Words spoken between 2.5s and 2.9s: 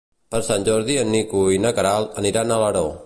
a Alaró.